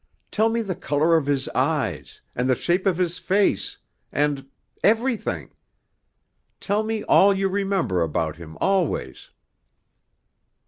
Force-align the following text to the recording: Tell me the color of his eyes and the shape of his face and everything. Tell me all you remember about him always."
Tell 0.31 0.49
me 0.49 0.63
the 0.63 0.73
color 0.73 1.15
of 1.15 1.27
his 1.27 1.47
eyes 1.49 2.21
and 2.35 2.49
the 2.49 2.55
shape 2.55 2.87
of 2.87 2.97
his 2.97 3.19
face 3.19 3.77
and 4.11 4.49
everything. 4.83 5.51
Tell 6.59 6.81
me 6.81 7.03
all 7.03 7.35
you 7.35 7.47
remember 7.47 8.01
about 8.01 8.37
him 8.37 8.57
always." 8.59 9.29